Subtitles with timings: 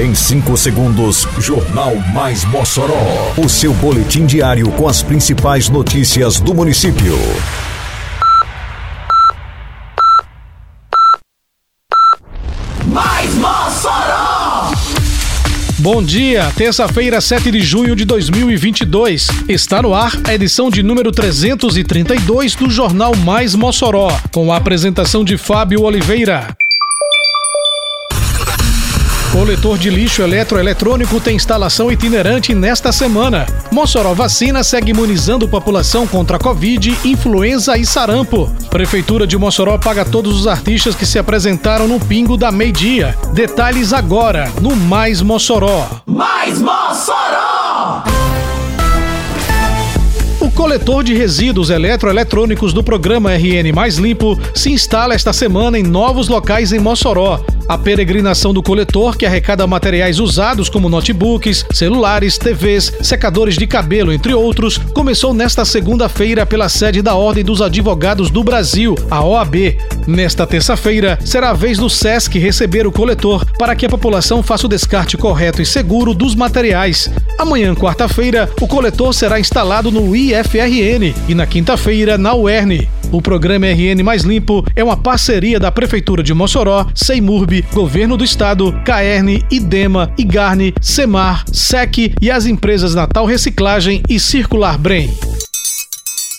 [0.00, 3.34] Em 5 segundos, Jornal Mais Mossoró.
[3.36, 7.18] O seu boletim diário com as principais notícias do município.
[12.86, 14.70] Mais Mossoró!
[15.78, 19.26] Bom dia, terça-feira, 7 de junho de 2022.
[19.48, 25.24] Está no ar a edição de número 332 do Jornal Mais Mossoró, com a apresentação
[25.24, 26.56] de Fábio Oliveira.
[29.32, 33.44] Coletor de lixo eletroeletrônico tem instalação itinerante nesta semana.
[33.70, 38.50] Mossoró Vacina segue imunizando população contra Covid, influenza e sarampo.
[38.70, 43.16] Prefeitura de Mossoró paga todos os artistas que se apresentaram no Pingo da Meio-Dia.
[43.34, 45.86] Detalhes agora no Mais Mossoró.
[46.06, 48.04] Mais Mossoró!
[50.40, 55.82] O coletor de resíduos eletroeletrônicos do programa RN Mais Limpo se instala esta semana em
[55.82, 57.44] novos locais em Mossoró.
[57.68, 64.10] A peregrinação do coletor, que arrecada materiais usados como notebooks, celulares, TVs, secadores de cabelo,
[64.10, 69.76] entre outros, começou nesta segunda-feira pela sede da Ordem dos Advogados do Brasil, a OAB.
[70.06, 74.64] Nesta terça-feira, será a vez do SESC receber o coletor para que a população faça
[74.64, 77.10] o descarte correto e seguro dos materiais.
[77.38, 82.88] Amanhã, quarta-feira, o coletor será instalado no IFRN e na quinta-feira na UERN.
[83.10, 88.24] O programa RN Mais Limpo é uma parceria da Prefeitura de Mossoró, Seimurb, Governo do
[88.24, 95.10] Estado, Caerne, Idema, Igarne, Semar, SEC e as empresas Natal Reciclagem e Circular Brem.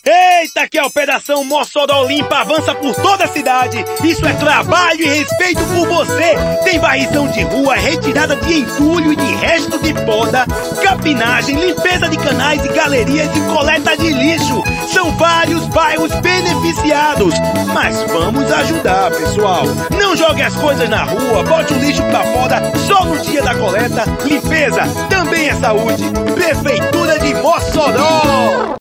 [0.06, 3.84] Eita, que a Operação Mossoró Limpa avança por toda a cidade.
[4.04, 6.36] Isso é trabalho e respeito por você.
[6.64, 10.46] Tem varrição de rua, retirada de entulho e de resto de poda,
[10.82, 14.64] capinagem, limpeza de canais e galerias e coleta de lixo.
[14.94, 17.36] São vários bairros beneficiados.
[17.74, 19.64] Mas vamos ajudar, pessoal.
[20.00, 23.54] Não jogue as coisas na rua, bote o lixo pra fora só no dia da
[23.56, 24.04] coleta.
[24.26, 26.04] Limpeza também é saúde.
[26.34, 28.79] Prefeitura de Mossoró.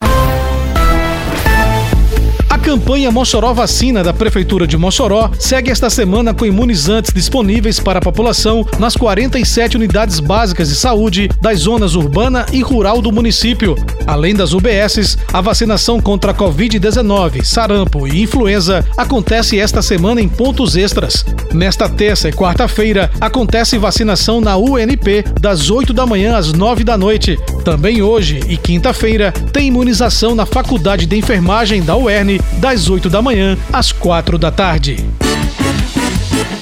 [2.69, 8.03] Campanha Mossoró Vacina da Prefeitura de Mossoró segue esta semana com imunizantes disponíveis para a
[8.03, 13.75] população nas 47 unidades básicas de saúde das zonas urbana e rural do município.
[14.07, 20.29] Além das UBSs, a vacinação contra a Covid-19, sarampo e influenza acontece esta semana em
[20.29, 21.25] pontos extras.
[21.55, 26.99] Nesta terça e quarta-feira, acontece vacinação na UNP das 8 da manhã às 9 da
[26.99, 27.39] noite.
[27.69, 33.21] Também hoje e quinta-feira tem imunização na Faculdade de Enfermagem da UERN das 8 da
[33.21, 35.07] manhã às 4 da tarde.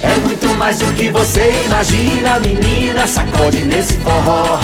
[0.03, 3.06] É muito mais do que você imagina, menina.
[3.06, 4.59] Sacode nesse forró.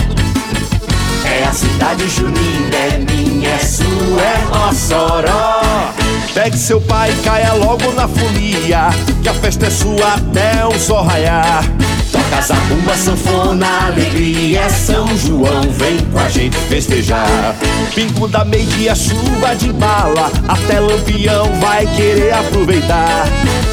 [1.23, 5.93] É a cidade junina, é minha, é sua, é Mossoró.
[6.33, 8.89] Pegue seu pai e caia logo na folia,
[9.21, 11.63] que a festa é sua até o sol raiar.
[12.33, 17.55] Toca zabumba, sanfona, alegria, é São João, vem com a gente festejar.
[17.93, 23.27] Pingo da meia, chuva de bala, até lampião vai querer aproveitar.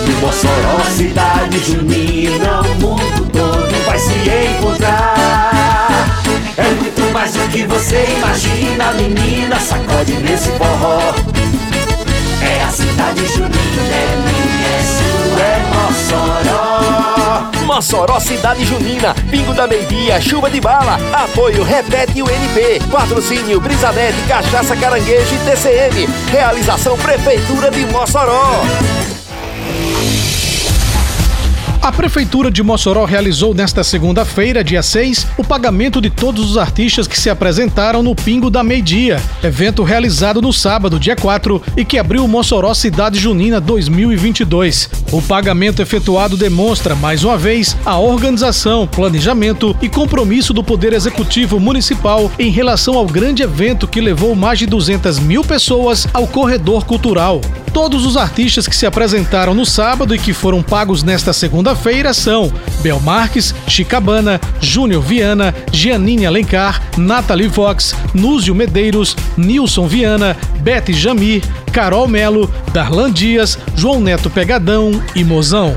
[0.06, 4.12] No Mossoró, cidade junina, o mundo todo vai se
[4.58, 6.20] encontrar.
[6.58, 11.14] É muito mais do que você imagina, menina, sacode nesse forró.
[12.42, 13.69] É a cidade junina,
[17.80, 18.20] Mossoró.
[18.20, 24.76] Cidade junina, pingo da meia, chuva de bala, apoio Repete o NP, patrocínio Brisanete, Cachaça
[24.76, 28.60] Caranguejo e TCM, realização Prefeitura de Mossoró.
[31.82, 37.08] A Prefeitura de Mossoró realizou nesta segunda-feira, dia 6, o pagamento de todos os artistas
[37.08, 41.98] que se apresentaram no Pingo da Meio-Dia, evento realizado no sábado, dia 4, e que
[41.98, 44.90] abriu o Mossoró Cidade Junina 2022.
[45.10, 51.58] O pagamento efetuado demonstra, mais uma vez, a organização, planejamento e compromisso do Poder Executivo
[51.58, 56.84] Municipal em relação ao grande evento que levou mais de 200 mil pessoas ao corredor
[56.84, 57.40] cultural.
[57.72, 62.52] Todos os artistas que se apresentaram no sábado e que foram pagos nesta segunda-feira são
[62.82, 71.42] Bel Marques, Chicabana, Júnior Viana, Giannine Alencar, Nathalie Vox, Núzio Medeiros, Nilson Viana, Bete Jamir,
[71.72, 75.76] Carol Melo, Darlan Dias, João Neto Pegadão e Mozão.